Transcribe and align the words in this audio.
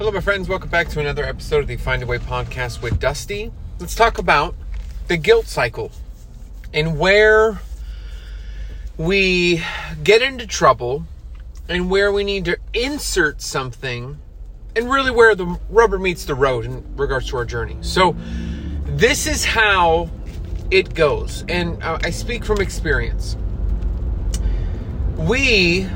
Hello, 0.00 0.10
my 0.10 0.20
friends. 0.20 0.48
Welcome 0.48 0.70
back 0.70 0.88
to 0.88 1.00
another 1.00 1.26
episode 1.26 1.58
of 1.58 1.66
the 1.66 1.76
Find 1.76 2.02
a 2.02 2.06
Way 2.06 2.16
podcast 2.16 2.80
with 2.80 2.98
Dusty. 2.98 3.52
Let's 3.78 3.94
talk 3.94 4.16
about 4.16 4.54
the 5.08 5.18
guilt 5.18 5.44
cycle 5.44 5.92
and 6.72 6.98
where 6.98 7.60
we 8.96 9.62
get 10.02 10.22
into 10.22 10.46
trouble 10.46 11.04
and 11.68 11.90
where 11.90 12.10
we 12.10 12.24
need 12.24 12.46
to 12.46 12.56
insert 12.72 13.42
something 13.42 14.18
and 14.74 14.90
really 14.90 15.10
where 15.10 15.34
the 15.34 15.58
rubber 15.68 15.98
meets 15.98 16.24
the 16.24 16.34
road 16.34 16.64
in 16.64 16.82
regards 16.96 17.28
to 17.28 17.36
our 17.36 17.44
journey. 17.44 17.76
So, 17.82 18.16
this 18.86 19.26
is 19.26 19.44
how 19.44 20.08
it 20.70 20.94
goes. 20.94 21.44
And 21.46 21.84
I 21.84 22.08
speak 22.08 22.46
from 22.46 22.62
experience. 22.62 23.36
We 25.18 25.86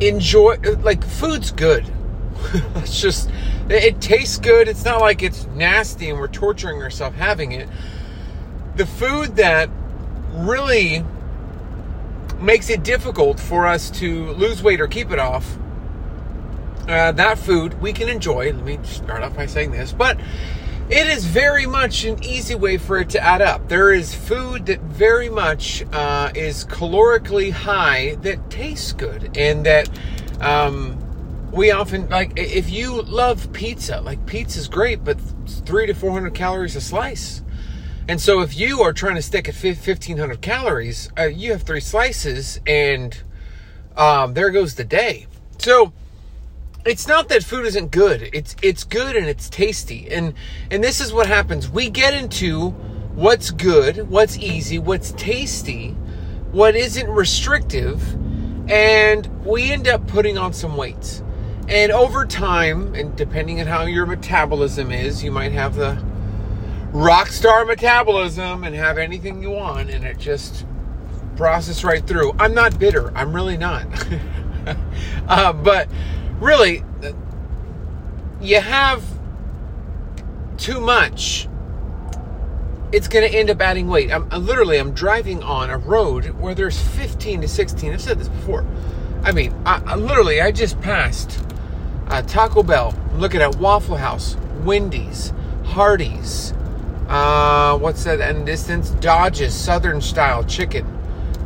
enjoy, 0.00 0.56
like, 0.80 1.04
food's 1.04 1.52
good. 1.52 1.88
it's 2.76 3.00
just 3.00 3.30
it 3.68 4.00
tastes 4.00 4.38
good. 4.38 4.68
It's 4.68 4.84
not 4.84 5.00
like 5.00 5.22
it's 5.22 5.46
nasty 5.46 6.10
and 6.10 6.18
we're 6.18 6.28
torturing 6.28 6.82
ourselves 6.82 7.16
having 7.16 7.52
it. 7.52 7.68
The 8.76 8.86
food 8.86 9.36
that 9.36 9.70
really 10.32 11.04
makes 12.40 12.68
it 12.68 12.82
difficult 12.82 13.40
for 13.40 13.66
us 13.66 13.90
to 13.90 14.32
lose 14.32 14.62
weight 14.62 14.80
or 14.80 14.86
keep 14.86 15.10
it 15.10 15.18
off, 15.18 15.56
uh, 16.88 17.12
that 17.12 17.38
food 17.38 17.80
we 17.80 17.92
can 17.92 18.08
enjoy. 18.08 18.52
Let 18.52 18.64
me 18.64 18.78
start 18.82 19.22
off 19.22 19.34
by 19.36 19.46
saying 19.46 19.70
this, 19.70 19.92
but 19.92 20.18
it 20.90 21.06
is 21.06 21.24
very 21.24 21.64
much 21.64 22.04
an 22.04 22.22
easy 22.22 22.54
way 22.54 22.76
for 22.76 22.98
it 22.98 23.08
to 23.10 23.20
add 23.20 23.40
up. 23.40 23.68
There 23.68 23.92
is 23.92 24.14
food 24.14 24.66
that 24.66 24.80
very 24.80 25.30
much 25.30 25.82
uh, 25.92 26.30
is 26.34 26.66
calorically 26.66 27.52
high 27.52 28.16
that 28.16 28.50
tastes 28.50 28.92
good 28.92 29.36
and 29.36 29.64
that 29.64 29.88
um, 30.42 30.98
we 31.54 31.70
often 31.70 32.08
like 32.08 32.32
if 32.36 32.68
you 32.70 33.02
love 33.02 33.52
pizza, 33.52 34.00
like 34.00 34.26
pizza's 34.26 34.68
great, 34.68 35.04
but 35.04 35.18
three 35.46 35.86
to 35.86 35.94
four 35.94 36.10
hundred 36.10 36.34
calories 36.34 36.74
a 36.76 36.80
slice. 36.80 37.42
And 38.08 38.20
so 38.20 38.40
if 38.40 38.56
you 38.56 38.82
are 38.82 38.92
trying 38.92 39.14
to 39.14 39.22
stick 39.22 39.48
at 39.48 39.54
fifteen 39.54 40.18
hundred 40.18 40.42
calories, 40.42 41.10
uh, 41.18 41.24
you 41.24 41.52
have 41.52 41.62
three 41.62 41.80
slices, 41.80 42.60
and 42.66 43.22
um, 43.96 44.34
there 44.34 44.50
goes 44.50 44.74
the 44.74 44.84
day. 44.84 45.26
So 45.58 45.92
it's 46.84 47.06
not 47.06 47.28
that 47.28 47.44
food 47.44 47.66
isn't 47.66 47.90
good. 47.90 48.28
It's 48.32 48.56
it's 48.60 48.84
good 48.84 49.16
and 49.16 49.26
it's 49.26 49.48
tasty. 49.48 50.10
And 50.10 50.34
and 50.70 50.82
this 50.82 51.00
is 51.00 51.12
what 51.12 51.28
happens. 51.28 51.70
We 51.70 51.88
get 51.88 52.14
into 52.14 52.70
what's 53.14 53.52
good, 53.52 54.10
what's 54.10 54.36
easy, 54.38 54.78
what's 54.80 55.12
tasty, 55.12 55.90
what 56.50 56.74
isn't 56.74 57.08
restrictive, 57.08 58.02
and 58.68 59.44
we 59.44 59.70
end 59.70 59.86
up 59.86 60.06
putting 60.08 60.36
on 60.36 60.52
some 60.52 60.76
weight. 60.76 61.22
And 61.68 61.92
over 61.92 62.26
time, 62.26 62.94
and 62.94 63.16
depending 63.16 63.60
on 63.60 63.66
how 63.66 63.84
your 63.84 64.04
metabolism 64.04 64.92
is, 64.92 65.24
you 65.24 65.30
might 65.30 65.52
have 65.52 65.74
the 65.74 66.02
rock 66.92 67.28
star 67.28 67.64
metabolism 67.64 68.64
and 68.64 68.74
have 68.74 68.98
anything 68.98 69.42
you 69.42 69.50
want, 69.50 69.88
and 69.88 70.04
it 70.04 70.18
just 70.18 70.66
process 71.36 71.82
right 71.82 72.06
through. 72.06 72.32
I'm 72.38 72.54
not 72.54 72.78
bitter. 72.78 73.16
I'm 73.16 73.34
really 73.34 73.56
not. 73.56 73.86
uh, 75.28 75.52
but 75.54 75.88
really, 76.38 76.84
you 78.42 78.60
have 78.60 79.02
too 80.58 80.80
much. 80.80 81.48
It's 82.92 83.08
going 83.08 83.28
to 83.28 83.36
end 83.36 83.50
up 83.50 83.60
adding 83.60 83.88
weight. 83.88 84.12
I'm, 84.12 84.28
I'm 84.30 84.46
literally 84.46 84.76
I'm 84.78 84.92
driving 84.92 85.42
on 85.42 85.70
a 85.70 85.78
road 85.78 86.26
where 86.38 86.54
there's 86.54 86.80
15 86.80 87.40
to 87.40 87.48
16. 87.48 87.92
I've 87.92 88.00
said 88.02 88.20
this 88.20 88.28
before. 88.28 88.64
I 89.22 89.32
mean, 89.32 89.54
I, 89.64 89.82
I 89.84 89.96
literally 89.96 90.40
I 90.42 90.52
just 90.52 90.80
passed 90.80 91.40
uh, 92.08 92.22
Taco 92.22 92.62
Bell. 92.62 92.94
I'm 93.12 93.20
looking 93.20 93.40
at 93.40 93.56
Waffle 93.56 93.96
House, 93.96 94.36
Wendy's, 94.62 95.32
Hardee's. 95.64 96.52
Uh, 97.08 97.76
what's 97.78 98.04
that 98.04 98.20
in 98.20 98.44
distance? 98.44 98.90
Dodge's 98.90 99.54
Southern 99.54 100.00
Style 100.00 100.42
Chicken, 100.44 100.86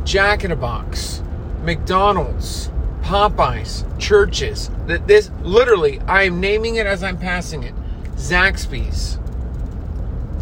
Jack 0.05 0.43
in 0.43 0.51
a 0.51 0.55
Box, 0.55 1.21
McDonald's, 1.63 2.71
Popeyes, 3.01 3.83
Church's. 3.99 4.69
That 4.87 5.07
this 5.07 5.31
literally, 5.41 5.99
I 6.01 6.23
am 6.23 6.39
naming 6.39 6.75
it 6.75 6.87
as 6.87 7.03
I'm 7.03 7.17
passing 7.17 7.63
it. 7.63 7.73
Zaxby's. 8.15 9.17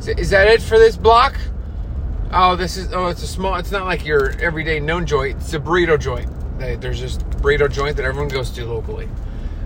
Is 0.07 0.29
that 0.29 0.47
it 0.47 0.61
for 0.61 0.77
this 0.79 0.95
block? 0.95 1.35
Oh, 2.31 2.55
this 2.55 2.77
is. 2.77 2.93
Oh, 2.93 3.07
it's 3.07 3.23
a 3.23 3.27
small. 3.27 3.55
It's 3.55 3.71
not 3.71 3.85
like 3.85 4.05
your 4.05 4.31
everyday 4.39 4.79
known 4.79 5.05
joint. 5.05 5.37
It's 5.37 5.53
a 5.53 5.59
burrito 5.59 5.99
joint. 5.99 6.29
There's 6.59 6.99
just 6.99 7.21
burrito 7.41 7.71
joint 7.71 7.97
that 7.97 8.05
everyone 8.05 8.29
goes 8.29 8.49
to 8.51 8.65
locally. 8.65 9.07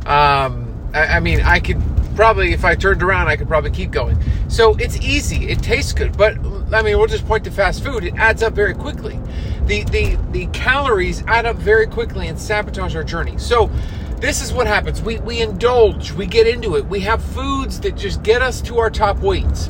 Um, 0.06 0.90
I, 0.94 1.18
I 1.18 1.20
mean, 1.20 1.42
I 1.42 1.60
could 1.60 1.82
probably, 2.16 2.54
if 2.54 2.66
I 2.66 2.76
turned 2.76 3.04
around, 3.04 3.28
I 3.28 3.36
could 3.36 3.48
probably 3.48 3.72
keep 3.72 3.92
going. 3.92 4.18
So 4.48 4.76
it's 4.76 4.98
easy. 4.98 5.48
It 5.50 5.62
tastes 5.62 5.94
good, 5.94 6.18
but 6.18 6.38
I 6.74 6.82
mean, 6.82 6.98
we'll 6.98 7.08
just 7.08 7.26
point 7.26 7.44
to 7.46 7.52
fast 7.52 7.84
food. 7.84 8.04
It 8.04 8.16
adds 8.16 8.44
up 8.44 8.54
very 8.54 8.74
quickly. 8.74 9.20
The 9.66 9.84
the 9.86 10.18
the 10.32 10.48
calories 10.48 11.24
add 11.28 11.46
up 11.46 11.56
very 11.56 11.88
quickly 11.88 12.28
and 12.28 12.38
sabotage 12.38 12.96
our 12.96 13.04
journey. 13.04 13.38
So 13.38 13.70
this 14.18 14.42
is 14.42 14.52
what 14.54 14.68
happens. 14.68 15.02
We 15.02 15.20
we 15.20 15.42
indulge. 15.42 16.12
We 16.12 16.26
get 16.26 16.48
into 16.48 16.76
it. 16.76 16.86
We 16.86 17.02
have 17.02 17.24
foods 17.24 17.80
that 17.82 17.96
just 17.96 18.24
get 18.24 18.42
us 18.42 18.62
to 18.64 18.80
our 18.80 18.90
top 18.90 19.20
weights. 19.20 19.70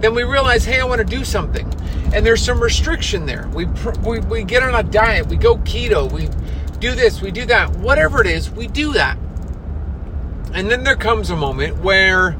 Then 0.00 0.14
we 0.14 0.22
realize, 0.22 0.64
hey, 0.64 0.80
I 0.80 0.84
want 0.84 1.00
to 1.00 1.04
do 1.04 1.24
something, 1.24 1.66
and 2.12 2.24
there's 2.24 2.44
some 2.44 2.62
restriction 2.62 3.26
there. 3.26 3.48
We 3.54 3.66
we 4.04 4.20
we 4.20 4.44
get 4.44 4.62
on 4.62 4.74
a 4.74 4.82
diet. 4.82 5.26
We 5.26 5.36
go 5.36 5.56
keto. 5.58 6.10
We 6.10 6.28
do 6.78 6.94
this. 6.94 7.22
We 7.22 7.30
do 7.30 7.46
that. 7.46 7.70
Whatever 7.76 8.20
it 8.20 8.26
is, 8.26 8.50
we 8.50 8.66
do 8.66 8.92
that 8.92 9.18
and 10.52 10.70
then 10.70 10.84
there 10.84 10.96
comes 10.96 11.30
a 11.30 11.36
moment 11.36 11.78
where 11.78 12.36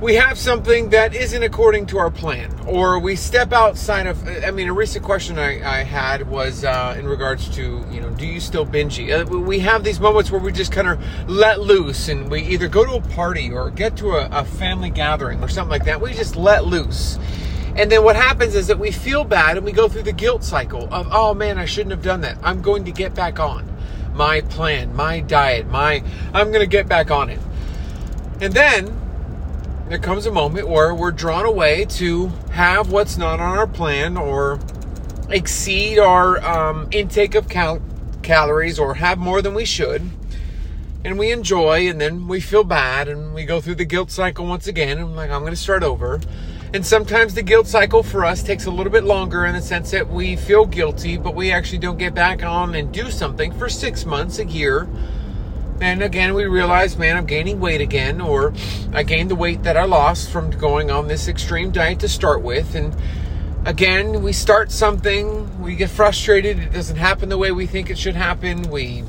we 0.00 0.16
have 0.16 0.38
something 0.38 0.90
that 0.90 1.14
isn't 1.14 1.42
according 1.42 1.86
to 1.86 1.98
our 1.98 2.10
plan, 2.10 2.54
or 2.66 2.98
we 2.98 3.16
step 3.16 3.52
outside 3.52 4.06
of. 4.06 4.28
I 4.44 4.50
mean, 4.50 4.68
a 4.68 4.72
recent 4.72 5.04
question 5.04 5.38
I, 5.38 5.78
I 5.78 5.82
had 5.84 6.28
was 6.28 6.64
uh, 6.64 6.94
in 6.98 7.06
regards 7.06 7.48
to, 7.56 7.84
you 7.90 8.00
know, 8.00 8.10
do 8.10 8.26
you 8.26 8.40
still 8.40 8.66
binge? 8.66 9.00
Uh, 9.00 9.24
we 9.26 9.58
have 9.60 9.84
these 9.84 9.98
moments 9.98 10.30
where 10.30 10.40
we 10.40 10.52
just 10.52 10.70
kind 10.70 10.88
of 10.88 11.00
let 11.30 11.60
loose 11.60 12.08
and 12.08 12.30
we 12.30 12.42
either 12.42 12.68
go 12.68 12.84
to 12.84 12.92
a 12.92 13.00
party 13.14 13.50
or 13.50 13.70
get 13.70 13.96
to 13.96 14.12
a, 14.12 14.28
a 14.30 14.44
family 14.44 14.90
gathering 14.90 15.42
or 15.42 15.48
something 15.48 15.70
like 15.70 15.84
that. 15.86 16.00
We 16.00 16.12
just 16.12 16.36
let 16.36 16.66
loose. 16.66 17.18
And 17.74 17.90
then 17.90 18.04
what 18.04 18.16
happens 18.16 18.54
is 18.54 18.66
that 18.68 18.78
we 18.78 18.90
feel 18.90 19.24
bad 19.24 19.56
and 19.56 19.64
we 19.64 19.72
go 19.72 19.88
through 19.88 20.04
the 20.04 20.12
guilt 20.12 20.44
cycle 20.44 20.92
of, 20.92 21.08
oh 21.10 21.34
man, 21.34 21.58
I 21.58 21.64
shouldn't 21.64 21.90
have 21.90 22.02
done 22.02 22.20
that. 22.22 22.38
I'm 22.42 22.60
going 22.60 22.84
to 22.84 22.92
get 22.92 23.14
back 23.14 23.38
on 23.38 23.75
my 24.16 24.40
plan, 24.40 24.94
my 24.94 25.20
diet, 25.20 25.68
my 25.68 26.02
I'm 26.32 26.48
going 26.48 26.60
to 26.60 26.66
get 26.66 26.88
back 26.88 27.10
on 27.10 27.30
it. 27.30 27.40
And 28.40 28.52
then 28.52 29.00
there 29.88 29.98
comes 29.98 30.26
a 30.26 30.32
moment 30.32 30.68
where 30.68 30.94
we're 30.94 31.12
drawn 31.12 31.46
away 31.46 31.84
to 31.84 32.28
have 32.50 32.90
what's 32.90 33.16
not 33.16 33.40
on 33.40 33.56
our 33.58 33.66
plan 33.66 34.16
or 34.16 34.58
exceed 35.28 35.98
our 35.98 36.44
um, 36.44 36.88
intake 36.90 37.34
of 37.34 37.48
cal- 37.48 37.82
calories 38.22 38.78
or 38.78 38.94
have 38.94 39.18
more 39.18 39.42
than 39.42 39.54
we 39.54 39.64
should. 39.64 40.10
And 41.04 41.20
we 41.20 41.30
enjoy, 41.30 41.88
and 41.88 42.00
then 42.00 42.26
we 42.26 42.40
feel 42.40 42.64
bad, 42.64 43.06
and 43.06 43.32
we 43.32 43.44
go 43.44 43.60
through 43.60 43.76
the 43.76 43.84
guilt 43.84 44.10
cycle 44.10 44.44
once 44.44 44.66
again. 44.66 44.98
And 44.98 45.10
I'm 45.10 45.14
like, 45.14 45.30
I'm 45.30 45.42
going 45.42 45.52
to 45.52 45.56
start 45.56 45.84
over. 45.84 46.20
And 46.76 46.84
sometimes 46.84 47.32
the 47.32 47.42
guilt 47.42 47.66
cycle 47.66 48.02
for 48.02 48.22
us 48.22 48.42
takes 48.42 48.66
a 48.66 48.70
little 48.70 48.92
bit 48.92 49.02
longer 49.02 49.46
in 49.46 49.54
the 49.54 49.62
sense 49.62 49.92
that 49.92 50.10
we 50.10 50.36
feel 50.36 50.66
guilty, 50.66 51.16
but 51.16 51.34
we 51.34 51.50
actually 51.50 51.78
don't 51.78 51.96
get 51.96 52.14
back 52.14 52.44
on 52.44 52.74
and 52.74 52.92
do 52.92 53.10
something 53.10 53.50
for 53.52 53.70
six 53.70 54.04
months, 54.04 54.38
a 54.38 54.44
year. 54.44 54.86
And 55.80 56.02
again, 56.02 56.34
we 56.34 56.44
realize, 56.44 56.98
man, 56.98 57.16
I'm 57.16 57.24
gaining 57.24 57.60
weight 57.60 57.80
again, 57.80 58.20
or 58.20 58.52
I 58.92 59.04
gained 59.04 59.30
the 59.30 59.34
weight 59.34 59.62
that 59.62 59.78
I 59.78 59.86
lost 59.86 60.28
from 60.28 60.50
going 60.50 60.90
on 60.90 61.08
this 61.08 61.28
extreme 61.28 61.70
diet 61.70 62.00
to 62.00 62.10
start 62.10 62.42
with. 62.42 62.74
And 62.74 62.94
again, 63.64 64.22
we 64.22 64.34
start 64.34 64.70
something, 64.70 65.62
we 65.62 65.76
get 65.76 65.88
frustrated, 65.88 66.58
it 66.58 66.72
doesn't 66.74 66.98
happen 66.98 67.30
the 67.30 67.38
way 67.38 67.52
we 67.52 67.66
think 67.66 67.88
it 67.88 67.96
should 67.96 68.16
happen. 68.16 68.70
We 68.70 69.02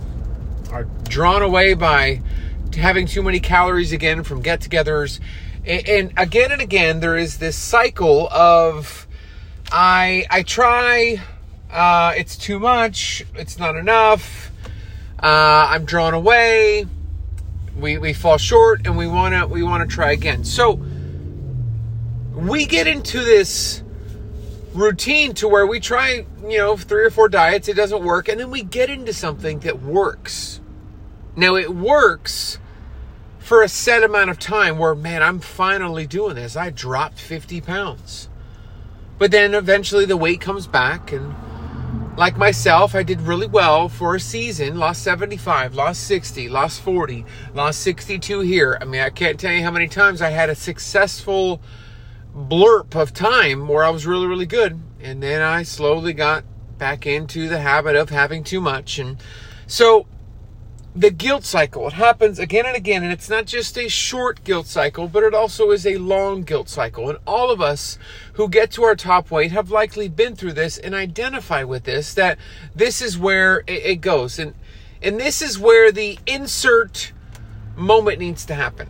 are 0.72 0.86
drawn 1.10 1.42
away 1.42 1.74
by 1.74 2.22
having 2.78 3.08
too 3.08 3.24
many 3.24 3.42
calories 3.42 3.92
again 3.92 4.24
from 4.24 4.42
get 4.42 4.62
togethers 4.62 5.20
and, 5.68 6.14
again 6.18 6.52
and 6.52 6.62
again 6.62 7.00
there 7.00 7.18
is 7.18 7.38
this 7.38 7.58
cycle 7.58 8.28
of 8.30 9.08
I 9.72 10.26
I 10.30 10.44
try, 10.44 11.22
uh, 11.72 12.14
it's 12.16 12.38
too 12.38 12.60
much, 12.60 13.26
it's 13.36 13.60
not 13.60 13.76
enough, 13.76 14.50
uh, 15.22 15.68
I'm 15.70 15.84
drawn 15.84 16.14
away, 16.14 16.88
we 17.78 17.98
we 17.98 18.14
fall 18.14 18.38
short, 18.38 18.86
and 18.86 18.98
we 18.98 19.08
wanna 19.08 19.46
we 19.48 19.64
wanna 19.64 19.88
try 19.88 20.12
again. 20.12 20.46
So 20.46 20.80
we 22.34 22.66
get 22.66 22.88
into 22.88 23.20
this 23.20 23.84
routine 24.74 25.34
to 25.34 25.48
where 25.48 25.66
we 25.66 25.80
try, 25.80 26.26
you 26.48 26.58
know, 26.60 26.78
three 26.78 27.04
or 27.04 27.10
four 27.10 27.28
diets, 27.28 27.68
it 27.68 27.74
doesn't 27.74 28.04
work, 28.04 28.30
and 28.30 28.40
then 28.40 28.52
we 28.52 28.64
get 28.64 28.90
into 28.90 29.12
something 29.12 29.60
that 29.60 29.82
works. 29.82 30.62
Now 31.36 31.56
it 31.56 31.76
works 31.76 32.60
for 33.48 33.64
a 33.64 33.70
set 33.70 34.04
amount 34.04 34.30
of 34.30 34.38
time 34.38 34.78
where, 34.78 34.94
man, 34.94 35.24
I'm 35.24 35.40
finally 35.40 36.06
doing 36.06 36.36
this. 36.36 36.58
I 36.58 36.70
dropped 36.70 37.18
50 37.18 37.62
pounds. 37.62 38.28
But 39.18 39.32
then 39.32 39.54
eventually 39.54 40.04
the 40.04 40.18
weight 40.18 40.42
comes 40.42 40.68
back 40.68 41.14
and 41.14 41.34
like 42.18 42.36
myself, 42.36 42.94
I 42.94 43.04
did 43.04 43.22
really 43.22 43.48
well 43.48 43.88
for 43.88 44.16
a 44.16 44.20
season, 44.20 44.78
lost 44.78 45.02
75, 45.02 45.76
lost 45.76 46.04
60, 46.04 46.50
lost 46.50 46.82
40, 46.82 47.24
lost 47.54 47.80
62 47.80 48.42
here. 48.42 48.78
I 48.82 48.84
mean, 48.84 49.00
I 49.00 49.10
can't 49.10 49.40
tell 49.40 49.54
you 49.54 49.64
how 49.64 49.72
many 49.72 49.88
times 49.88 50.22
I 50.22 50.32
had 50.32 50.50
a 50.50 50.56
successful 50.56 51.62
blurb 52.36 52.94
of 52.98 53.14
time 53.14 53.70
where 53.70 53.86
I 53.86 53.92
was 53.92 54.06
really, 54.06 54.28
really 54.28 54.46
good. 54.46 54.78
And 55.00 55.24
then 55.24 55.42
I 55.42 55.64
slowly 55.64 56.12
got 56.12 56.44
back 56.78 57.08
into 57.08 57.48
the 57.48 57.60
habit 57.60 57.96
of 57.96 58.10
having 58.10 58.44
too 58.44 58.60
much. 58.60 59.00
And 59.00 59.24
so 59.68 60.06
the 60.98 61.12
guilt 61.12 61.46
cycle, 61.46 61.88
it 61.88 61.94
happens 61.94 62.40
again 62.40 62.66
and 62.66 62.76
again. 62.76 63.04
And 63.04 63.12
it's 63.12 63.30
not 63.30 63.46
just 63.46 63.78
a 63.78 63.88
short 63.88 64.44
guilt 64.44 64.66
cycle, 64.66 65.08
but 65.08 65.24
it 65.24 65.34
also 65.34 65.70
is 65.70 65.86
a 65.86 65.98
long 65.98 66.42
guilt 66.42 66.70
cycle. 66.70 67.08
And 67.10 67.20
all 67.28 67.52
of 67.52 67.62
us 67.62 68.00
who 68.34 68.50
get 68.50 68.72
to 68.72 68.84
our 68.84 68.96
top 68.96 69.30
weight 69.30 69.52
have 69.52 69.70
likely 69.70 70.08
been 70.08 70.36
through 70.36 70.54
this 70.54 70.78
and 70.78 70.96
identify 70.96 71.64
with 71.64 71.84
this, 71.84 72.16
that 72.16 72.40
this 72.74 73.00
is 73.02 73.18
where 73.18 73.64
it, 73.68 74.02
goes. 74.02 74.40
And, 74.40 74.56
and 75.02 75.20
this 75.20 75.42
is 75.42 75.60
where 75.60 75.92
the 75.92 76.18
insert 76.26 77.14
moment 77.76 78.18
needs 78.18 78.44
to 78.48 78.56
happen. 78.56 78.90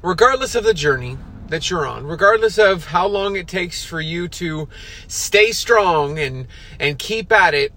Regardless 0.00 0.54
of 0.54 0.64
the 0.64 0.74
journey, 0.74 1.18
that 1.48 1.68
you're 1.68 1.86
on, 1.86 2.06
regardless 2.06 2.58
of 2.58 2.86
how 2.86 3.06
long 3.06 3.36
it 3.36 3.46
takes 3.46 3.84
for 3.84 4.00
you 4.00 4.28
to 4.28 4.66
stay 5.06 5.52
strong 5.52 6.18
and 6.18 6.46
and 6.80 6.98
keep 6.98 7.30
at 7.30 7.52
it, 7.52 7.72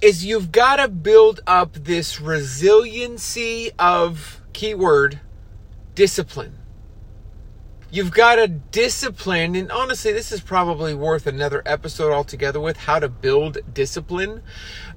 is 0.00 0.24
you've 0.24 0.52
got 0.52 0.76
to 0.76 0.88
build 0.88 1.40
up 1.46 1.74
this 1.74 2.20
resiliency 2.20 3.70
of 3.78 4.40
keyword 4.52 5.20
discipline. 5.94 6.58
You've 7.90 8.10
got 8.10 8.36
to 8.36 8.48
discipline, 8.48 9.54
and 9.54 9.70
honestly, 9.70 10.12
this 10.12 10.32
is 10.32 10.40
probably 10.40 10.94
worth 10.94 11.26
another 11.26 11.62
episode 11.64 12.12
altogether 12.12 12.60
with 12.60 12.76
how 12.76 12.98
to 12.98 13.08
build 13.08 13.58
discipline. 13.72 14.42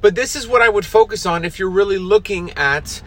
But 0.01 0.15
this 0.15 0.35
is 0.35 0.47
what 0.47 0.61
I 0.61 0.69
would 0.69 0.85
focus 0.85 1.25
on 1.25 1.45
if 1.45 1.59
you're 1.59 1.69
really 1.69 1.99
looking 1.99 2.51
at 2.51 3.01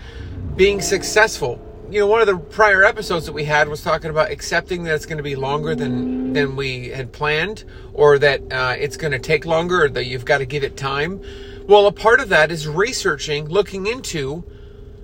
being 0.57 0.81
successful 0.81 1.61
you 1.93 2.01
know, 2.01 2.07
one 2.07 2.23
of 2.23 2.27
the 2.27 2.39
prior 2.39 2.85
episodes 2.85 3.27
that 3.27 3.33
we 3.33 3.45
had 3.45 3.69
was 3.69 3.83
talking 3.83 4.09
about 4.09 4.31
accepting 4.31 4.85
that 4.85 4.95
it's 4.95 5.05
going 5.05 5.19
to 5.19 5.23
be 5.23 5.37
longer 5.37 5.75
than 5.75 6.33
than 6.33 6.57
we 6.57 6.89
had 6.89 7.13
planned, 7.13 7.65
or 7.93 8.19
that 8.19 8.41
uh, 8.51 8.75
it's 8.79 8.97
going 8.97 9.13
to 9.13 9.19
take 9.19 9.45
longer, 9.45 9.85
or 9.85 9.89
that 9.91 10.07
you've 10.07 10.25
got 10.25 10.39
to 10.39 10.47
give 10.47 10.65
it 10.65 10.75
time. 10.75 11.21
Well, 11.67 11.87
a 11.87 11.93
part 11.93 12.21
of 12.21 12.29
that 12.31 12.51
is 12.51 12.67
researching, 12.67 13.49
looking 13.49 13.87
into 13.87 14.45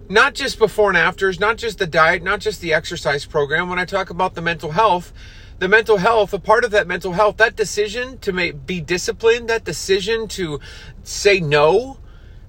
not 0.09 0.35
just 0.35 0.59
before 0.59 0.89
and 0.89 0.99
afters, 0.99 1.39
not 1.39 1.57
just 1.57 1.79
the 1.79 1.87
diet, 1.87 2.23
not 2.23 2.41
just 2.41 2.61
the 2.61 2.73
exercise 2.73 3.25
program. 3.25 3.69
When 3.69 3.79
I 3.79 3.85
talk 3.85 4.11
about 4.11 4.35
the 4.35 4.43
mental 4.43 4.73
health, 4.73 5.13
the 5.61 5.69
mental 5.69 5.99
health, 5.99 6.33
a 6.33 6.39
part 6.39 6.65
of 6.65 6.71
that 6.73 6.87
mental 6.87 7.13
health, 7.13 7.37
that 7.37 7.55
decision 7.55 8.19
to 8.19 8.33
make, 8.33 8.67
be 8.67 8.81
disciplined, 8.81 9.49
that 9.49 9.65
decision 9.65 10.27
to 10.29 10.59
say 11.05 11.39
no, 11.41 11.99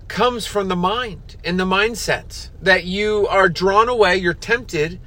comes 0.07 0.47
from 0.47 0.69
the 0.69 0.75
mind 0.75 1.35
and 1.43 1.59
the 1.59 1.65
mindset 1.65 2.49
that 2.61 2.85
you 2.85 3.27
are 3.27 3.47
drawn 3.47 3.89
away, 3.89 4.17
you're 4.17 4.33
tempted, 4.33 4.99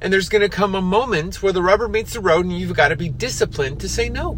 and 0.00 0.12
there's 0.12 0.28
going 0.28 0.42
to 0.42 0.48
come 0.48 0.74
a 0.74 0.82
moment 0.82 1.42
where 1.42 1.52
the 1.52 1.62
rubber 1.62 1.88
meets 1.88 2.12
the 2.12 2.20
road 2.20 2.44
and 2.44 2.58
you've 2.58 2.76
got 2.76 2.88
to 2.88 2.96
be 2.96 3.08
disciplined 3.08 3.80
to 3.80 3.88
say 3.88 4.10
no. 4.10 4.32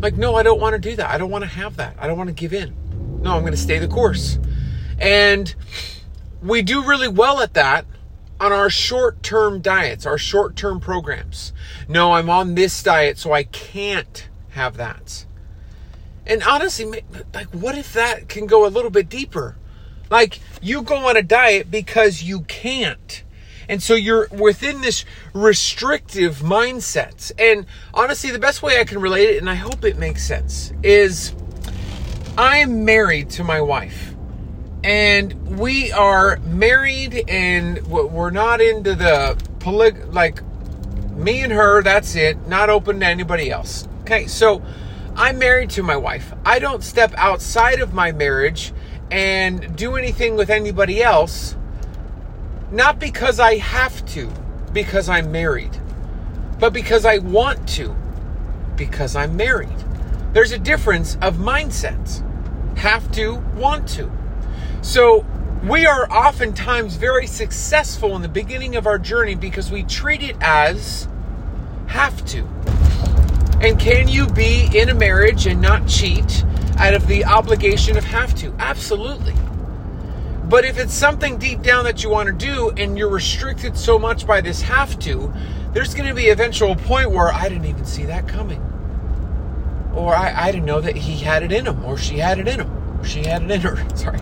Like, 0.00 0.16
no, 0.16 0.34
I 0.34 0.42
don't 0.42 0.60
want 0.60 0.74
to 0.74 0.78
do 0.78 0.96
that. 0.96 1.10
I 1.10 1.18
don't 1.18 1.30
want 1.30 1.42
to 1.42 1.50
have 1.50 1.76
that. 1.76 1.96
I 1.98 2.06
don't 2.06 2.16
want 2.16 2.28
to 2.28 2.34
give 2.34 2.54
in. 2.54 2.81
No, 3.22 3.36
I'm 3.36 3.42
going 3.42 3.52
to 3.52 3.56
stay 3.56 3.78
the 3.78 3.88
course. 3.88 4.38
And 4.98 5.54
we 6.42 6.62
do 6.62 6.84
really 6.84 7.08
well 7.08 7.40
at 7.40 7.54
that 7.54 7.86
on 8.40 8.52
our 8.52 8.68
short 8.68 9.22
term 9.22 9.60
diets, 9.60 10.04
our 10.04 10.18
short 10.18 10.56
term 10.56 10.80
programs. 10.80 11.52
No, 11.88 12.12
I'm 12.12 12.28
on 12.28 12.56
this 12.56 12.82
diet, 12.82 13.18
so 13.18 13.32
I 13.32 13.44
can't 13.44 14.28
have 14.50 14.76
that. 14.76 15.24
And 16.26 16.42
honestly, 16.42 17.04
like, 17.32 17.48
what 17.48 17.78
if 17.78 17.92
that 17.92 18.28
can 18.28 18.46
go 18.46 18.66
a 18.66 18.68
little 18.68 18.90
bit 18.90 19.08
deeper? 19.08 19.56
Like, 20.10 20.40
you 20.60 20.82
go 20.82 21.08
on 21.08 21.16
a 21.16 21.22
diet 21.22 21.70
because 21.70 22.22
you 22.22 22.40
can't. 22.42 23.22
And 23.68 23.82
so 23.82 23.94
you're 23.94 24.28
within 24.28 24.80
this 24.80 25.04
restrictive 25.32 26.38
mindset. 26.38 27.32
And 27.38 27.66
honestly, 27.94 28.30
the 28.30 28.38
best 28.38 28.62
way 28.62 28.80
I 28.80 28.84
can 28.84 29.00
relate 29.00 29.30
it, 29.30 29.38
and 29.38 29.48
I 29.48 29.54
hope 29.54 29.84
it 29.84 29.96
makes 29.96 30.26
sense, 30.26 30.72
is 30.82 31.34
I'm 32.36 32.84
married 32.84 33.28
to 33.30 33.44
my 33.44 33.60
wife. 33.60 34.14
And 34.84 35.58
we 35.58 35.92
are 35.92 36.38
married, 36.38 37.28
and 37.28 37.86
we're 37.86 38.30
not 38.30 38.60
into 38.60 38.94
the 38.94 39.36
poly, 39.60 39.92
like 40.10 40.42
me 41.14 41.42
and 41.42 41.52
her, 41.52 41.82
that's 41.82 42.16
it, 42.16 42.48
not 42.48 42.70
open 42.70 43.00
to 43.00 43.06
anybody 43.06 43.50
else. 43.50 43.86
Okay, 44.00 44.26
so 44.26 44.62
I'm 45.14 45.38
married 45.38 45.70
to 45.70 45.82
my 45.82 45.96
wife. 45.96 46.32
I 46.44 46.58
don't 46.58 46.82
step 46.82 47.12
outside 47.16 47.80
of 47.80 47.92
my 47.92 48.12
marriage 48.12 48.72
and 49.10 49.76
do 49.76 49.96
anything 49.96 50.34
with 50.36 50.48
anybody 50.48 51.02
else, 51.02 51.54
not 52.70 52.98
because 52.98 53.38
I 53.38 53.58
have 53.58 54.04
to, 54.06 54.32
because 54.72 55.08
I'm 55.08 55.30
married, 55.30 55.78
but 56.58 56.72
because 56.72 57.04
I 57.04 57.18
want 57.18 57.68
to, 57.70 57.94
because 58.74 59.14
I'm 59.14 59.36
married. 59.36 59.68
There's 60.32 60.52
a 60.52 60.58
difference 60.58 61.16
of 61.20 61.36
mindsets 61.36 62.26
have 62.78 63.10
to, 63.12 63.34
want 63.54 63.86
to. 63.90 64.10
So, 64.80 65.26
we 65.62 65.86
are 65.86 66.10
oftentimes 66.10 66.96
very 66.96 67.26
successful 67.26 68.16
in 68.16 68.22
the 68.22 68.28
beginning 68.28 68.74
of 68.74 68.86
our 68.86 68.98
journey 68.98 69.36
because 69.36 69.70
we 69.70 69.84
treat 69.84 70.22
it 70.22 70.36
as 70.40 71.06
have 71.86 72.24
to. 72.26 72.44
And 73.60 73.78
can 73.78 74.08
you 74.08 74.26
be 74.26 74.68
in 74.74 74.88
a 74.88 74.94
marriage 74.94 75.46
and 75.46 75.60
not 75.60 75.86
cheat 75.86 76.44
out 76.78 76.94
of 76.94 77.06
the 77.06 77.24
obligation 77.26 77.96
of 77.96 78.04
have 78.04 78.34
to? 78.36 78.52
Absolutely. 78.58 79.34
But 80.48 80.64
if 80.64 80.78
it's 80.78 80.94
something 80.94 81.38
deep 81.38 81.62
down 81.62 81.84
that 81.84 82.02
you 82.02 82.10
want 82.10 82.26
to 82.26 82.32
do 82.32 82.70
and 82.70 82.98
you're 82.98 83.08
restricted 83.08 83.76
so 83.76 83.98
much 83.98 84.26
by 84.26 84.40
this 84.40 84.62
have 84.62 84.98
to, 85.00 85.32
there's 85.72 85.94
going 85.94 86.08
to 86.08 86.14
be 86.14 86.30
eventual 86.30 86.74
point 86.74 87.10
where 87.10 87.32
I 87.32 87.48
didn't 87.48 87.66
even 87.66 87.84
see 87.84 88.04
that 88.06 88.26
coming. 88.26 88.60
Or 89.94 90.14
I, 90.14 90.48
I 90.48 90.52
didn't 90.52 90.66
know 90.66 90.80
that 90.80 90.96
he 90.96 91.16
had 91.16 91.42
it 91.42 91.52
in 91.52 91.66
him, 91.66 91.84
or 91.84 91.96
she 91.96 92.18
had 92.18 92.38
it 92.38 92.48
in 92.48 92.60
him, 92.60 93.04
she 93.04 93.24
had 93.24 93.42
it 93.42 93.50
in 93.50 93.60
her. 93.60 93.76
Sorry. 93.96 94.20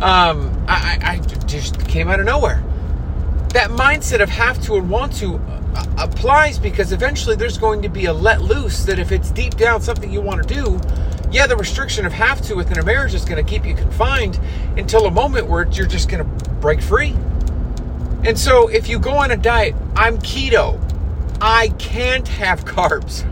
Um, 0.00 0.64
I, 0.68 0.98
I, 1.02 1.12
I 1.12 1.18
just 1.46 1.86
came 1.88 2.08
out 2.08 2.20
of 2.20 2.26
nowhere. 2.26 2.62
That 3.52 3.70
mindset 3.70 4.20
of 4.20 4.30
have 4.30 4.62
to 4.62 4.76
and 4.76 4.88
want 4.88 5.12
to 5.16 5.40
applies 5.98 6.58
because 6.58 6.92
eventually 6.92 7.36
there's 7.36 7.58
going 7.58 7.82
to 7.82 7.88
be 7.88 8.06
a 8.06 8.12
let 8.12 8.42
loose 8.42 8.84
that 8.84 8.98
if 8.98 9.12
it's 9.12 9.30
deep 9.30 9.54
down 9.56 9.80
something 9.80 10.12
you 10.12 10.20
want 10.20 10.46
to 10.46 10.54
do, 10.54 10.80
yeah, 11.30 11.46
the 11.46 11.56
restriction 11.56 12.04
of 12.04 12.12
have 12.12 12.42
to 12.42 12.54
within 12.54 12.78
a 12.78 12.84
marriage 12.84 13.14
is 13.14 13.24
going 13.24 13.42
to 13.42 13.50
keep 13.50 13.64
you 13.64 13.74
confined 13.74 14.38
until 14.76 15.06
a 15.06 15.10
moment 15.10 15.46
where 15.46 15.66
you're 15.68 15.86
just 15.86 16.08
going 16.08 16.22
to 16.22 16.44
break 16.56 16.80
free. 16.80 17.14
And 18.24 18.38
so 18.38 18.68
if 18.68 18.88
you 18.88 18.98
go 18.98 19.12
on 19.12 19.30
a 19.30 19.36
diet, 19.36 19.74
I'm 19.96 20.18
keto. 20.18 20.78
I 21.40 21.68
can't 21.78 22.28
have 22.28 22.64
carbs. 22.64 23.24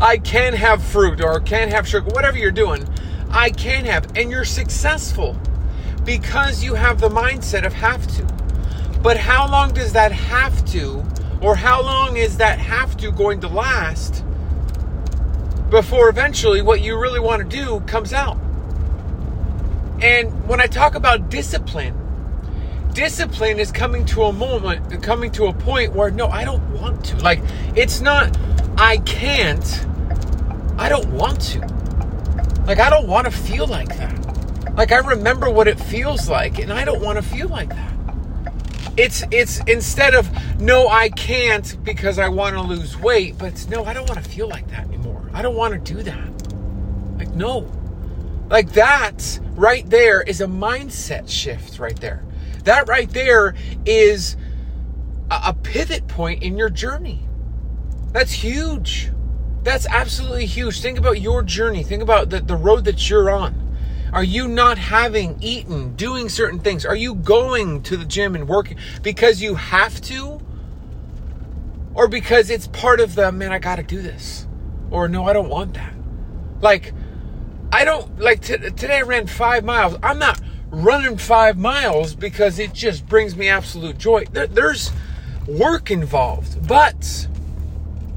I 0.00 0.18
can 0.18 0.54
have 0.54 0.82
fruit 0.82 1.20
or 1.20 1.40
can't 1.40 1.70
have 1.70 1.86
sugar, 1.86 2.08
whatever 2.10 2.38
you're 2.38 2.50
doing. 2.50 2.86
I 3.30 3.50
can 3.50 3.84
have, 3.84 4.16
and 4.16 4.30
you're 4.30 4.44
successful 4.44 5.36
because 6.04 6.64
you 6.64 6.74
have 6.74 7.00
the 7.00 7.08
mindset 7.08 7.66
of 7.66 7.74
have 7.74 8.06
to. 8.16 8.24
But 9.02 9.16
how 9.16 9.48
long 9.50 9.72
does 9.72 9.92
that 9.92 10.12
have 10.12 10.64
to 10.66 11.04
or 11.40 11.54
how 11.54 11.82
long 11.82 12.16
is 12.16 12.38
that 12.38 12.58
have 12.58 12.96
to 12.96 13.12
going 13.12 13.40
to 13.40 13.48
last 13.48 14.24
before 15.70 16.08
eventually 16.08 16.62
what 16.62 16.80
you 16.80 16.98
really 16.98 17.20
want 17.20 17.42
to 17.42 17.56
do 17.56 17.80
comes 17.80 18.12
out? 18.12 18.38
And 20.00 20.48
when 20.48 20.60
I 20.60 20.66
talk 20.66 20.94
about 20.94 21.28
discipline, 21.28 21.94
discipline 22.98 23.60
is 23.60 23.70
coming 23.70 24.04
to 24.04 24.24
a 24.24 24.32
moment, 24.32 25.04
coming 25.04 25.30
to 25.30 25.46
a 25.46 25.52
point 25.52 25.94
where 25.94 26.10
no, 26.10 26.26
I 26.26 26.44
don't 26.44 26.68
want 26.72 27.04
to. 27.04 27.16
Like, 27.18 27.40
it's 27.76 28.00
not, 28.00 28.36
I 28.76 28.96
can't, 28.98 29.86
I 30.76 30.88
don't 30.88 31.08
want 31.12 31.40
to. 31.52 31.60
Like, 32.66 32.80
I 32.80 32.90
don't 32.90 33.06
want 33.06 33.26
to 33.26 33.30
feel 33.30 33.68
like 33.68 33.96
that. 33.98 34.74
Like, 34.74 34.90
I 34.90 34.98
remember 34.98 35.48
what 35.48 35.68
it 35.68 35.78
feels 35.78 36.28
like, 36.28 36.58
and 36.58 36.72
I 36.72 36.84
don't 36.84 37.00
want 37.00 37.16
to 37.18 37.22
feel 37.22 37.46
like 37.46 37.68
that. 37.68 37.94
It's 38.96 39.22
it's 39.30 39.60
instead 39.68 40.16
of 40.16 40.28
no, 40.60 40.88
I 40.88 41.08
can't 41.10 41.78
because 41.84 42.18
I 42.18 42.26
want 42.26 42.56
to 42.56 42.62
lose 42.62 42.98
weight, 42.98 43.38
but 43.38 43.64
no, 43.70 43.84
I 43.84 43.92
don't 43.92 44.08
want 44.08 44.24
to 44.24 44.28
feel 44.28 44.48
like 44.48 44.66
that 44.70 44.88
anymore. 44.88 45.30
I 45.32 45.40
don't 45.42 45.54
want 45.54 45.72
to 45.72 45.94
do 45.94 46.02
that. 46.02 46.52
Like 47.16 47.28
no. 47.28 47.70
Like 48.50 48.72
that 48.72 49.38
right 49.54 49.88
there 49.88 50.20
is 50.20 50.40
a 50.40 50.46
mindset 50.46 51.28
shift 51.28 51.78
right 51.78 51.98
there. 52.00 52.24
That 52.68 52.86
right 52.86 53.08
there 53.08 53.54
is 53.86 54.36
a, 55.30 55.54
pivot 55.54 56.06
point 56.06 56.42
in 56.42 56.58
your 56.58 56.68
journey. 56.68 57.26
That's 58.12 58.30
huge. 58.30 59.10
That's 59.62 59.86
absolutely 59.86 60.44
huge. 60.44 60.82
Think 60.82 60.98
about 60.98 61.18
your 61.18 61.42
journey. 61.42 61.82
Think 61.82 62.02
about 62.02 62.28
the, 62.28 62.40
the 62.40 62.56
road 62.56 62.84
that 62.84 63.08
you're 63.08 63.30
on. 63.30 63.74
Are 64.12 64.22
you 64.22 64.48
not 64.48 64.76
having 64.76 65.38
eaten, 65.40 65.96
doing 65.96 66.28
certain 66.28 66.58
things? 66.58 66.84
Are 66.84 66.94
you 66.94 67.14
going 67.14 67.84
to 67.84 67.96
the 67.96 68.04
gym 68.04 68.34
and 68.34 68.46
working 68.46 68.76
because 69.00 69.40
you 69.40 69.54
have 69.54 69.98
to? 70.02 70.38
Or 71.94 72.06
because 72.06 72.50
it's 72.50 72.66
part 72.66 73.00
of 73.00 73.14
the, 73.14 73.32
man, 73.32 73.50
I 73.50 73.60
got 73.60 73.76
to 73.76 73.82
do 73.82 74.02
this? 74.02 74.46
Or 74.90 75.08
no, 75.08 75.24
I 75.24 75.32
don't 75.32 75.48
want 75.48 75.72
that. 75.72 75.94
Like, 76.60 76.92
I, 77.72 77.80
I 77.80 77.84
don't 77.86 78.20
like 78.20 78.42
t- 78.42 78.58
today. 78.58 78.98
I 78.98 79.02
ran 79.02 79.26
five 79.26 79.64
miles. 79.64 79.96
I'm 80.02 80.18
not 80.18 80.38
running 80.70 81.16
five 81.16 81.56
miles 81.56 82.14
because 82.14 82.58
it 82.58 82.72
just 82.72 83.06
brings 83.06 83.36
me 83.36 83.48
absolute 83.48 83.98
joy. 83.98 84.24
There, 84.32 84.46
there's 84.46 84.92
work 85.46 85.90
involved, 85.90 86.66
but 86.66 87.26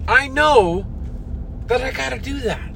I 0.07 0.27
know 0.27 0.85
that 1.67 1.81
I 1.81 1.91
got 1.91 2.09
to 2.09 2.19
do 2.19 2.39
that. 2.41 2.71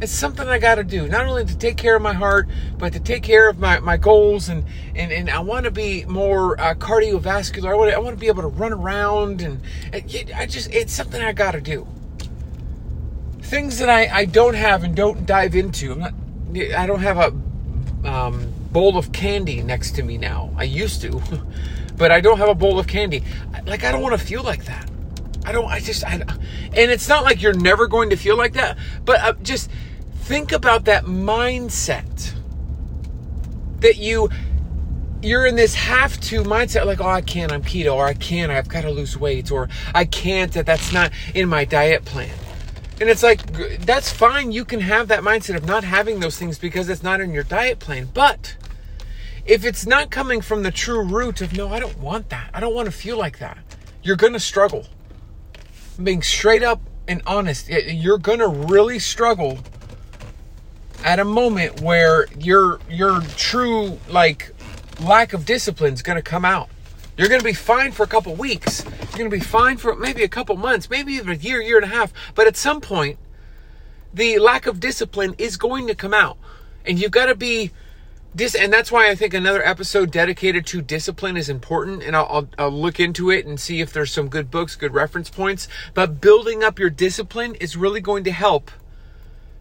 It's 0.00 0.12
something 0.12 0.46
I 0.46 0.58
got 0.58 0.74
to 0.74 0.84
do, 0.84 1.08
not 1.08 1.24
only 1.24 1.46
to 1.46 1.56
take 1.56 1.78
care 1.78 1.96
of 1.96 2.02
my 2.02 2.12
heart, 2.12 2.48
but 2.76 2.92
to 2.92 3.00
take 3.00 3.22
care 3.22 3.48
of 3.48 3.58
my, 3.58 3.80
my 3.80 3.96
goals. 3.96 4.50
And, 4.50 4.64
and, 4.94 5.10
and 5.10 5.30
I 5.30 5.40
want 5.40 5.64
to 5.64 5.70
be 5.70 6.04
more 6.04 6.60
uh, 6.60 6.74
cardiovascular. 6.74 7.70
I 7.70 7.74
want, 7.74 7.90
to, 7.90 7.96
I 7.96 7.98
want 7.98 8.14
to 8.14 8.20
be 8.20 8.26
able 8.26 8.42
to 8.42 8.48
run 8.48 8.74
around. 8.74 9.40
And, 9.40 9.62
and 9.94 10.30
I 10.34 10.44
just, 10.44 10.70
it's 10.74 10.92
something 10.92 11.22
I 11.22 11.32
got 11.32 11.52
to 11.52 11.62
do. 11.62 11.86
Things 13.40 13.78
that 13.78 13.88
I, 13.88 14.08
I 14.14 14.24
don't 14.26 14.54
have 14.54 14.84
and 14.84 14.94
don't 14.94 15.24
dive 15.24 15.54
into. 15.54 15.92
I'm 15.92 15.98
not, 16.00 16.14
I 16.76 16.86
don't 16.86 17.00
have 17.00 17.16
a 17.16 18.08
um, 18.08 18.52
bowl 18.72 18.96
of 18.96 19.12
candy 19.12 19.62
next 19.62 19.92
to 19.92 20.02
me 20.02 20.18
now. 20.18 20.50
I 20.56 20.64
used 20.64 21.00
to, 21.02 21.20
but 21.96 22.10
I 22.10 22.20
don't 22.20 22.38
have 22.38 22.48
a 22.48 22.54
bowl 22.54 22.78
of 22.78 22.86
candy. 22.86 23.22
Like, 23.64 23.84
I 23.84 23.92
don't 23.92 24.02
want 24.02 24.18
to 24.18 24.24
feel 24.24 24.42
like 24.42 24.64
that. 24.66 24.88
I 25.44 25.52
don't, 25.52 25.66
I 25.66 25.80
just, 25.80 26.04
I, 26.04 26.14
and 26.14 26.90
it's 26.90 27.08
not 27.08 27.22
like 27.24 27.40
you're 27.40 27.54
never 27.54 27.86
going 27.86 28.10
to 28.10 28.16
feel 28.16 28.36
like 28.36 28.54
that, 28.54 28.76
but 29.04 29.20
uh, 29.20 29.32
just 29.42 29.70
think 30.24 30.50
about 30.50 30.86
that 30.86 31.04
mindset 31.04 32.34
that 33.78 33.96
you, 33.96 34.28
you're 35.22 35.46
in 35.46 35.54
this 35.54 35.74
have 35.74 36.20
to 36.22 36.42
mindset, 36.42 36.84
like, 36.84 37.00
oh, 37.00 37.06
I 37.06 37.20
can't, 37.20 37.52
I'm 37.52 37.62
keto, 37.62 37.94
or 37.94 38.06
I 38.06 38.14
can't, 38.14 38.50
I've 38.50 38.68
got 38.68 38.82
to 38.82 38.90
lose 38.90 39.16
weight, 39.16 39.52
or 39.52 39.68
I 39.94 40.04
can't, 40.04 40.50
that 40.52 40.66
that's 40.66 40.92
not 40.92 41.12
in 41.32 41.48
my 41.48 41.64
diet 41.64 42.04
plan. 42.04 42.34
And 43.00 43.10
it's 43.10 43.22
like, 43.22 43.42
that's 43.84 44.10
fine. 44.10 44.52
You 44.52 44.64
can 44.64 44.80
have 44.80 45.08
that 45.08 45.22
mindset 45.22 45.56
of 45.56 45.66
not 45.66 45.84
having 45.84 46.20
those 46.20 46.38
things 46.38 46.58
because 46.58 46.88
it's 46.88 47.02
not 47.02 47.20
in 47.20 47.32
your 47.32 47.44
diet 47.44 47.78
plan. 47.78 48.08
But 48.12 48.56
if 49.44 49.64
it's 49.64 49.86
not 49.86 50.10
coming 50.10 50.40
from 50.40 50.62
the 50.62 50.70
true 50.70 51.02
root 51.02 51.40
of, 51.40 51.52
no, 51.54 51.68
I 51.68 51.78
don't 51.78 51.98
want 51.98 52.30
that, 52.30 52.50
I 52.54 52.60
don't 52.60 52.74
want 52.74 52.86
to 52.86 52.92
feel 52.92 53.18
like 53.18 53.38
that, 53.38 53.58
you're 54.02 54.16
going 54.16 54.32
to 54.32 54.40
struggle 54.40 54.86
being 56.02 56.22
straight 56.22 56.62
up 56.62 56.80
and 57.08 57.22
honest, 57.26 57.68
you're 57.68 58.18
gonna 58.18 58.48
really 58.48 58.98
struggle 58.98 59.58
at 61.04 61.18
a 61.18 61.24
moment 61.24 61.80
where 61.80 62.26
your 62.38 62.80
your 62.90 63.20
true 63.36 63.98
like 64.08 64.52
lack 65.00 65.32
of 65.32 65.44
discipline 65.44 65.94
is 65.94 66.02
gonna 66.02 66.22
come 66.22 66.44
out. 66.44 66.68
You're 67.16 67.28
gonna 67.28 67.42
be 67.42 67.54
fine 67.54 67.92
for 67.92 68.02
a 68.02 68.08
couple 68.08 68.34
weeks. 68.34 68.84
You're 68.84 69.18
gonna 69.18 69.30
be 69.30 69.40
fine 69.40 69.78
for 69.78 69.94
maybe 69.96 70.22
a 70.22 70.28
couple 70.28 70.56
months, 70.56 70.90
maybe 70.90 71.14
even 71.14 71.30
a 71.30 71.36
year, 71.36 71.60
year 71.60 71.76
and 71.76 71.90
a 71.90 71.94
half. 71.94 72.12
But 72.34 72.46
at 72.46 72.56
some 72.56 72.80
point, 72.80 73.18
the 74.12 74.38
lack 74.38 74.66
of 74.66 74.80
discipline 74.80 75.34
is 75.38 75.56
going 75.56 75.86
to 75.86 75.94
come 75.94 76.12
out, 76.12 76.36
and 76.84 76.98
you've 76.98 77.10
got 77.10 77.26
to 77.26 77.34
be 77.34 77.70
this 78.36 78.54
and 78.54 78.70
that's 78.70 78.92
why 78.92 79.08
I 79.08 79.14
think 79.14 79.32
another 79.32 79.66
episode 79.66 80.10
dedicated 80.10 80.66
to 80.66 80.82
discipline 80.82 81.38
is 81.38 81.48
important. 81.48 82.02
And 82.02 82.14
I'll, 82.14 82.26
I'll, 82.26 82.48
I'll, 82.58 82.70
look 82.70 83.00
into 83.00 83.30
it 83.30 83.46
and 83.46 83.58
see 83.58 83.80
if 83.80 83.94
there's 83.94 84.12
some 84.12 84.28
good 84.28 84.50
books 84.50 84.76
good 84.76 84.92
reference 84.92 85.30
points. 85.30 85.68
But 85.94 86.20
building 86.20 86.62
up 86.62 86.78
your 86.78 86.90
discipline 86.90 87.54
is 87.54 87.78
really 87.78 88.02
going 88.02 88.24
to 88.24 88.32
help. 88.32 88.70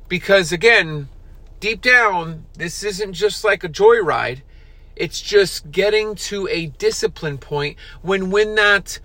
Because 0.10 0.52
again 0.52 1.08
deep 1.62 1.82
down 1.82 2.46
this 2.54 2.84
isn't 2.84 3.14
just 3.14 3.46
like 3.46 3.64
a 3.64 3.70
joyride 3.70 4.42
it's 4.96 5.22
just 5.22 5.72
getting 5.72 6.16
to 6.16 6.48
a 6.50 6.68
discipline 6.68 7.38
point 7.38 7.78
when 8.02 8.32
when 8.32 8.56
that 8.56 9.00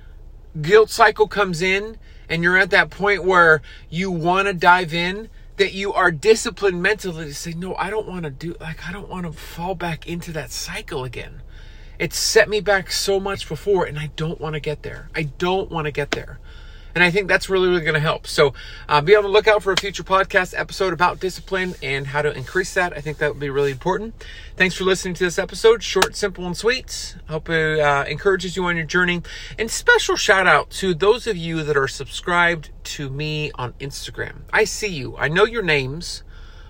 guilt 0.60 0.90
cycle 0.90 1.28
comes 1.28 1.62
in 1.62 1.96
and 2.28 2.42
you're 2.42 2.56
at 2.56 2.70
that 2.70 2.90
point 2.90 3.24
where 3.24 3.60
you 3.88 4.10
want 4.10 4.46
to 4.46 4.54
dive 4.54 4.94
in 4.94 5.28
that 5.56 5.74
you 5.74 5.92
are 5.92 6.10
disciplined 6.10 6.82
mentally 6.82 7.26
to 7.26 7.34
say, 7.34 7.52
no, 7.52 7.74
I 7.74 7.90
don't 7.90 8.08
want 8.08 8.22
to 8.22 8.30
do, 8.30 8.56
like, 8.60 8.88
I 8.88 8.92
don't 8.92 9.10
want 9.10 9.26
to 9.26 9.32
fall 9.32 9.74
back 9.74 10.06
into 10.06 10.32
that 10.32 10.50
cycle 10.50 11.04
again. 11.04 11.42
It 11.98 12.14
set 12.14 12.48
me 12.48 12.62
back 12.62 12.90
so 12.90 13.20
much 13.20 13.46
before, 13.46 13.84
and 13.84 13.98
I 13.98 14.06
don't 14.16 14.40
want 14.40 14.54
to 14.54 14.60
get 14.60 14.82
there. 14.82 15.10
I 15.14 15.24
don't 15.24 15.70
want 15.70 15.84
to 15.84 15.90
get 15.90 16.12
there. 16.12 16.38
And 16.94 17.04
I 17.04 17.10
think 17.10 17.28
that's 17.28 17.48
really, 17.48 17.68
really 17.68 17.82
going 17.82 17.94
to 17.94 18.00
help. 18.00 18.26
So 18.26 18.54
uh, 18.88 19.00
be 19.00 19.14
on 19.14 19.22
the 19.22 19.28
lookout 19.28 19.62
for 19.62 19.72
a 19.72 19.76
future 19.76 20.02
podcast 20.02 20.58
episode 20.58 20.92
about 20.92 21.20
discipline 21.20 21.74
and 21.82 22.08
how 22.08 22.22
to 22.22 22.32
increase 22.32 22.74
that. 22.74 22.92
I 22.96 23.00
think 23.00 23.18
that 23.18 23.30
would 23.30 23.40
be 23.40 23.50
really 23.50 23.70
important. 23.70 24.14
Thanks 24.56 24.74
for 24.74 24.84
listening 24.84 25.14
to 25.14 25.24
this 25.24 25.38
episode. 25.38 25.82
Short, 25.82 26.16
simple, 26.16 26.46
and 26.46 26.56
sweet. 26.56 27.16
Hope 27.28 27.48
it 27.48 27.80
uh, 27.80 28.04
encourages 28.08 28.56
you 28.56 28.64
on 28.64 28.76
your 28.76 28.86
journey. 28.86 29.22
And 29.58 29.70
special 29.70 30.16
shout 30.16 30.46
out 30.46 30.70
to 30.70 30.94
those 30.94 31.26
of 31.26 31.36
you 31.36 31.62
that 31.62 31.76
are 31.76 31.88
subscribed 31.88 32.70
to 32.84 33.08
me 33.08 33.50
on 33.54 33.72
Instagram. 33.74 34.42
I 34.52 34.64
see 34.64 34.88
you. 34.88 35.16
I 35.16 35.28
know 35.28 35.44
your 35.44 35.62
names. 35.62 36.22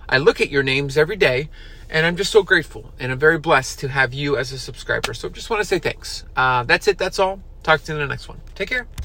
I 0.09 0.19
look 0.19 0.41
at 0.41 0.51
your 0.51 0.63
names 0.63 0.97
every 0.97 1.17
day. 1.17 1.49
And 1.91 2.07
I'm 2.07 2.17
just 2.17 2.31
so 2.31 2.45
grateful 2.45 2.93
and 3.01 3.11
I'm 3.11 3.19
very 3.19 3.39
blessed 3.39 3.81
to 3.81 3.89
have 3.89 4.15
you 4.15 4.37
as 4.37 4.53
a 4.53 4.59
subscriber. 4.59 5.13
So 5.13 5.29
just 5.29 5.51
want 5.51 5.61
to 5.61 5.67
say 5.67 5.81
thanks. 5.81 6.25
Uh, 6.37 6.63
that's 6.63 6.87
it. 6.87 6.99
That's 6.99 7.19
all. 7.19 7.41
Talk 7.65 7.83
to 7.83 7.93
you 7.93 7.99
in 7.99 8.07
the 8.07 8.13
next 8.13 8.29
one. 8.29 8.41
Take 8.55 8.69
care. 8.69 8.87